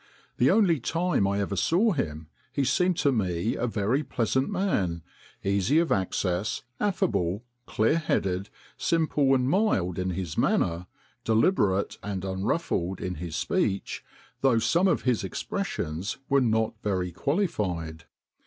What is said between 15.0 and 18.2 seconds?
his expressions were not very qualified.